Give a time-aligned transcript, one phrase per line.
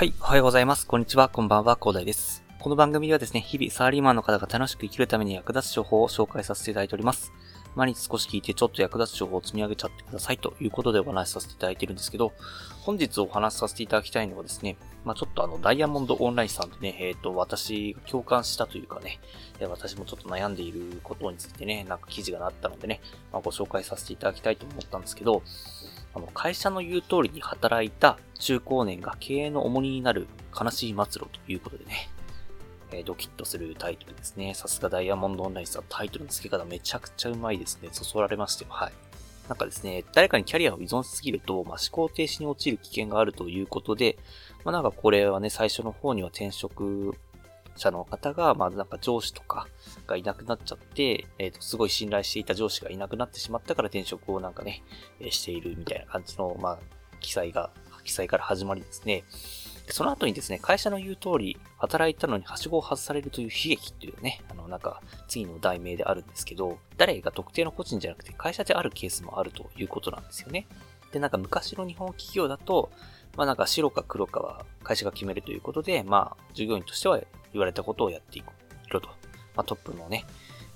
[0.00, 0.86] はい、おはようございます。
[0.86, 2.42] こんにちは、こんばんは、広大です。
[2.58, 7.34] この番組ではですね、日々サラリーマンの方が楽しく生きるために役立つ情報を紹介させていただいております。
[7.76, 12.32] 毎日少し聞いてちょっと役立つ情報を積み上げちゃってくださいということでお話しさせていただいてるんですけど、
[12.80, 19.20] 本日お話しさせていただきたいのはですね、まあちょっとあの、ダイヤモンドオンラインさんでね、えっ、ー、と、私が共感したというかね、
[19.68, 23.02] 私もちょっと悩んでいることについてね、なんか記事がなったのでね、
[23.34, 25.42] まあ、ご紹介させていただきたいと思ったんですけど、
[26.14, 30.26] あの、会社の言う通りに働いた中高年が経営の重荷になる
[30.58, 32.08] 悲しい末路ということでね、
[32.92, 34.54] えー、ドキッとするタイトルですね。
[34.54, 37.88] さすがダイヤモンドオンラインさん、タイトルの付け方めちゃくちゃうまいですね。
[37.92, 38.70] そそられましてよ。
[38.70, 38.92] はい。
[39.48, 44.16] なんかですね、誰かにキャリアを依存しすぎると、まあ、思考停止に陥る危険があるということで、
[44.64, 47.16] まあ、なんかこれはね、最初の方には転職
[47.76, 49.66] 者の方が、まあなんか上司とか
[50.06, 54.82] がいなくなっちゃって、えっ、ー、と、すごい信頼していた上司がいなくなってしまったから転職をなんかね、
[55.20, 56.78] えしているみたいな感じの、まあ、
[57.20, 57.70] 記載が、
[58.04, 59.24] 記載から始まりですね。
[59.88, 70.66] その後にですね、会社の言う通り、働いたのにはしごを外されるという悲劇っていうね、あの、なんか、次の題名であるんですけど、誰が特定の個人じゃなくて会社であるケースもあるということなんですよね。
[71.12, 72.90] で、なんか昔の日本企業だと、
[73.36, 77.20] まあなんか白か黒かは会社が決めるということで、まあ従業員としては
[77.52, 79.08] 言われたことをやっていくと。
[79.54, 80.24] まあトップのね、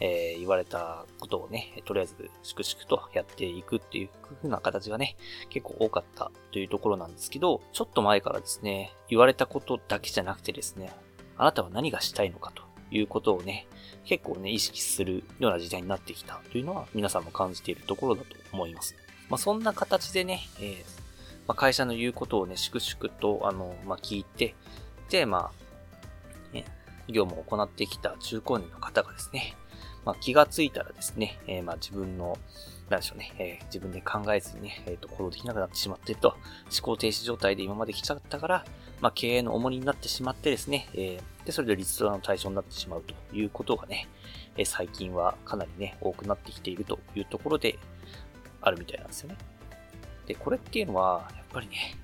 [0.00, 5.16] えー、言われたことをね、とりあえず粛々とやっていくっていう風な形がね、
[5.50, 10.92] 結構多かったというところなんですけど、ちょっと前からですね、言われたことだけじゃなくてですね、
[11.36, 13.66] あなたは何がしたいのかということをね、
[14.04, 18.96] 結構ね、意識するような時代になってきたというのは皆さんも感じているところだと思います。
[19.28, 21.02] まあそんな形でね、えー
[21.46, 24.54] まあ、会社の言うことをね、粛々と、あの、まあ、聞いて、
[25.10, 25.61] で、まあ、
[27.08, 29.56] 業務を行ってきた中高年の方がですね、
[30.04, 32.36] まあ、気がついたらですね、えー、まあ、自分の、
[32.88, 36.38] なんでしょうね、えー、自分で考えずにね、え、ー、と、行動できなくなってしまっていると、思
[36.82, 38.64] 考停止状態で今まで来ちゃったから、
[39.00, 44.08] まあ、経営の重荷になってしまってですね、えー、で、それでリストラの対象になってしまうということがね、
[44.56, 47.78] えー、最近はかなりね、多くなってきているというところで
[48.60, 49.36] あるみたいなんですよね。
[50.26, 51.96] で、これっていうのは、やっぱりね、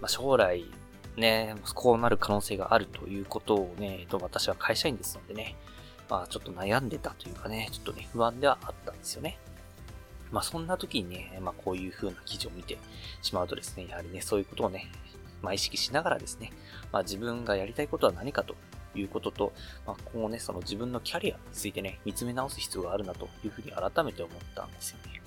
[0.00, 0.64] まあ、将来、
[1.16, 5.56] ね、こうなる可能性があるということをね、と私は会社員ですのでね、
[6.08, 9.38] まあちょっと悩んでたというかね、ちょっとね、不安ではあったんですよね。
[10.32, 12.78] まあそんな時にね、まあこういう風な記事を見て
[13.22, 14.90] しまうとですね、やはりね、そういうことをね、
[15.42, 16.52] まあ意識しながらですね、
[16.90, 18.56] まあ自分がやりたいことは何かと
[18.96, 19.52] いうことと、
[19.86, 25.22] まあ今後ね、その自分のキャリアについてね、見つめ直す必要があるなというふうに改めて思ったんですよね。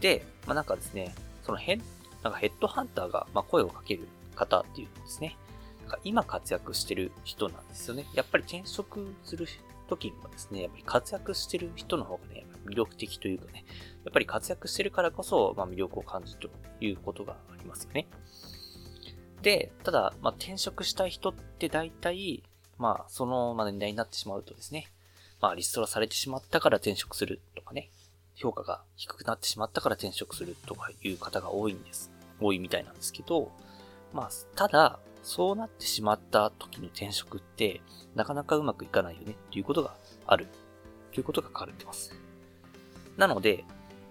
[0.00, 1.14] で、まあなんかですね、
[1.44, 1.82] そのヘッ、
[2.24, 5.36] なんかヘッドハンターが、ま声をかける方っていうのですね、
[5.80, 8.06] なんか今活躍してる人なんですよね。
[8.14, 9.46] やっぱり転職する
[9.88, 13.64] 時にもですね、やっぱり活躍してる人の方がね、魅力的というかね、
[14.04, 16.50] やっぱり活躍してるからこそ、まあ、魅力を感じると
[16.80, 18.08] いうことがありますよね。
[19.42, 22.42] で、ただ、まあ、転職したい人って大体、
[22.78, 24.88] まあ、その、ま、年代になってしまうとですね、
[25.40, 27.90] まあ、リストラされてしまったから転職するとかね、
[28.34, 32.10] 評価が低くなってしまったから転職するとかいう方が多いんです。
[32.40, 33.52] 多いみたいなんですけど、
[34.14, 37.82] まあ、ただ、そうなってしまった時の転職って、
[38.14, 40.46] なかなかうまくいかないよねっていうことがある。
[41.12, 42.14] ということが書かれてます。
[43.16, 43.64] なので、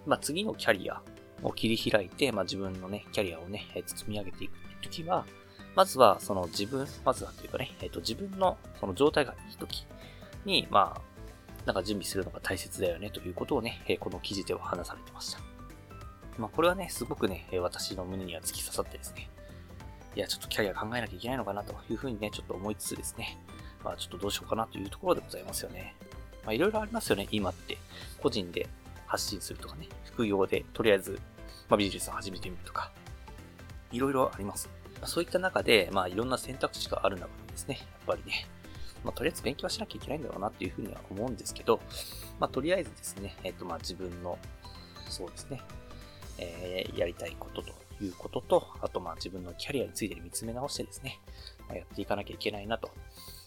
[0.06, 1.02] まあ、次のキャリア
[1.42, 5.26] を切り開いて、まあ、自分のね、キャリアをね、積み上げていくっていう時は、
[5.74, 9.86] まずは、その自分、まずはというかね、えっ、と、自分のその状態がいい時
[10.44, 11.00] に、まあ、
[11.66, 15.40] なんか準備するのが大切だよねということをねえ、この記事では話されてました。
[16.38, 19.30] まあこれはね、すごくね、私の胸には突き刺さってですね、
[20.14, 23.38] いや、ちょっとキャリア考えなきゃいけないのかなというふうにね、ちょっと思いつつですね、
[23.82, 25.94] まあちょっとどうしようかなというところでございますよね。
[26.44, 27.78] まあいろいろありますよね、今って。
[28.22, 28.68] 個人で
[29.06, 31.20] 発信するとかね、副業でとりあえず、
[31.68, 32.92] まあ、ビジネスを始めてみるとか、
[33.92, 34.68] いろいろあります。
[35.04, 38.46] そういった中で、まあいろんな選択肢がある中でですね、やっぱりね、
[39.04, 41.80] まあ、とりあえず勉強しなきゃいけないんだろうなっていうふうには思うんですけど、
[42.40, 44.38] まあ、とりあえずですね、えっ、ー、と、まあ、自分の、
[45.08, 45.60] そうですね、
[46.38, 47.72] えー、やりたいことと
[48.04, 51.20] いうことと、あと、まあ、自分のキャリアについて見つめ直してですね、
[51.68, 52.90] まあ、やっていかなきゃいけないなと。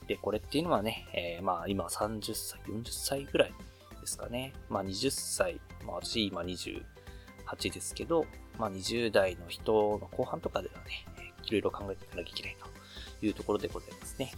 [0.08, 3.54] で、これっていうのはね、えー、まあ、今30歳、40歳ぐらい
[4.02, 4.54] ですかね。
[4.70, 8.26] まあ、20歳、まあ、私今28ですけど、
[8.58, 11.06] まあ、20代の人の後半とかではね、
[11.46, 12.58] いろいろ考えていかなきゃいけない
[13.20, 14.32] というところでございますね。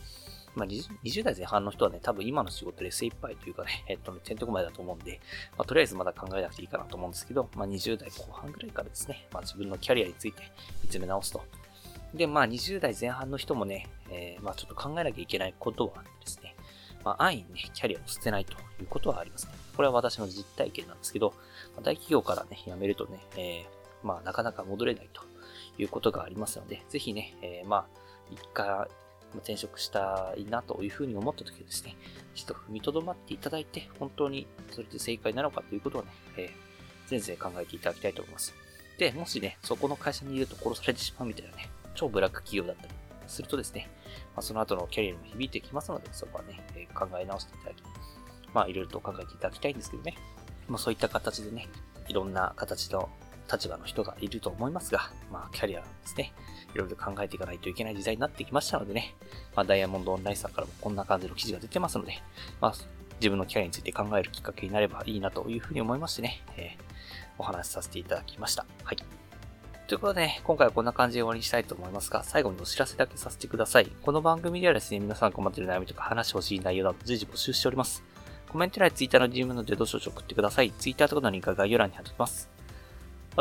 [0.55, 5.19] まあ20、代前半の人はね、多分今の仕事で精一杯というかね、 えっとね、てんとこまでだと思うんで、
[5.57, 10.51] まあ、とりあえずまだ考えなくていいかなと思うんですけど、まあ、20代後半ぐらいからですね、まあ、自分のキャリアについて
[10.83, 11.43] 見つめ直すと。
[12.13, 16.55] で、まあ、20代前半の人もね、えー、まあ、ちょっと考えなきゃいけないことはですね、
[17.03, 19.53] まあ、安易にね、キャリアを捨てないということはありますね。
[19.75, 21.33] これは私の実体験なんですけど、
[21.75, 25.21] まあ、大企業からね、辞めるとね、えー、まあ、なかなか戻れないと
[25.77, 27.85] いうことがありますので、ぜひね、えー、まあ、
[28.31, 28.87] 一回、
[29.37, 31.95] 転職したいなというふうに思った時はですね、
[32.33, 38.53] 一度踏みとどまっていただいて、本当にそれで正解なのかということをね、えー、全然考えていただきたいと思います。
[38.97, 42.93] で、もしね、そこの会社にいると殺されてしまうみたいなね、超ブラック企業だったり
[43.27, 43.89] するとですね、
[44.35, 47.83] まあ、その後のキャリアにも響いてきますので、そこはね、えー、考え直していただき、
[48.53, 50.15] まあ、いろいろと考えていただきたいんですけどね、
[50.67, 51.67] まあ、そういった形でね、
[52.07, 53.09] いろんな形の
[53.51, 56.33] 立場の人がいると思いますが、まあ、キャリアですね、
[56.73, 59.15] いろいろ考えていかないといけない時代になってきましたのでね、
[59.55, 62.21] まあ、ダイヤモンドオンラインさんからもこんな感じの記事が出てますので、
[62.61, 62.73] まあ、
[63.19, 66.83] 自分のキャリアについて考えるきっかけになればいいなというふうに思いましてね、えー、
[67.37, 68.65] お話しさせていただきました。
[68.83, 68.97] はい。
[69.87, 73.91] ということで、ね、今回はこんな感じで終わりにしたいと思いますが、最後にお知らせだけさせてください。
[74.03, 78.03] この番組ではですね、皆さん困っている悩みとか話してほしい内容など随時募集しております。
[78.49, 80.71] コメント欄や Twitter の DM のでどしどし送ってください。
[80.71, 82.58] Twitter とかのリンクは概要欄に貼っておきます。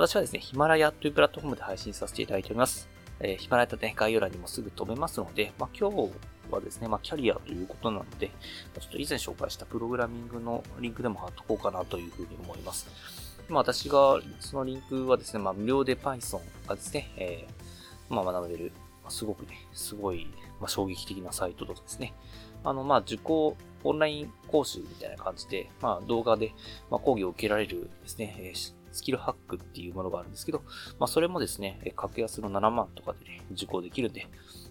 [0.01, 2.89] 私はですね、ヒマラヤというプラットフォームで配信させていただいております。
[3.19, 6.13] えー、ヒマラヤとね、概要欄にもすぐ飛べますので、まあ、今日
[6.53, 8.29] はですね、まあ、キャリアということなので、
[8.79, 12.87] ちょっと以前紹介したプログラミングのリンクでも貼っとこうかなというふうに思います。
[13.49, 18.73] 今私が、そのリンクはですね、まあ、無料で Python がですね、えー、まあ、学べる、
[19.03, 20.29] ま、すごくね、すごい、
[20.61, 22.15] ま、衝撃的なサイトとですね、
[22.63, 26.55] あの、まあ、受講、オンライン講習みたいな感じで、まあ、動画で、
[26.89, 30.63] ま、講義を受けられるですね、えースキルハックっていうものがあるんですけど、
[30.99, 34.27] まあそれもですね、格安の7万とかでね、受講できるんで、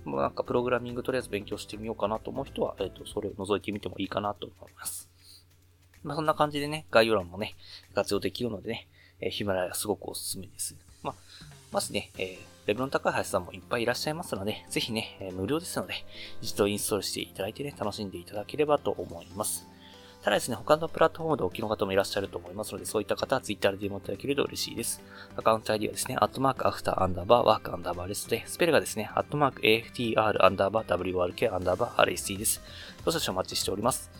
[0.05, 5.09] もうなんかプログラミングとりあえず勉強してみようかなと思う人は、えっ、ー、と、それを覗いてみてもいいかなと思います。
[6.03, 7.55] まあそんな感じでね、概要欄もね、
[7.93, 8.87] 活用できるのでね、
[9.19, 10.75] えー、ヒマラヤすごくおすすめです。
[11.03, 11.15] まあ、
[11.71, 12.27] まずね、えー、
[12.67, 15.93] レベルの高い林さんもいっぱいいらっしゃいますので、ぜひね、えー、無料ですので、
[16.41, 19.67] 一度インストールしていただいてね、楽しんでいただければと思います。
[20.27, 25.01] ただですね、他のプラットフォームでお聞きの方もいらっしゃると思いますので、そういった方は Twitter で DM いただけると嬉しいです。
[25.37, 32.61] アカウント ID はですね、アットマークアフターアンダーバーワークアンダーバーレストで、スペルがですね、アットマーク AFTR アンダーバー WRK アンダーバー RST です。
[33.05, 34.11] どうぞお待ちしております。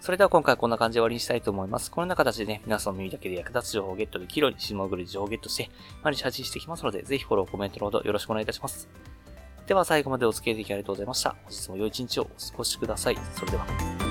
[0.00, 1.90] それでは今回はこんな感じで終わりにしたいと思います。
[1.90, 5.70] このような形でね、皆さんの耳だけで役立つ情報をゲットできるように、シモグル情報をゲットして、
[6.02, 8.88] 毎日発信していきますので、ぜひフォロー、コメントのほどよろしくお願いいたします。
[9.66, 11.36] では最後までお付き合いいただきありがとうございました。
[11.44, 13.18] 本日も良い一日をお過ごしください。
[13.36, 14.09] それでは。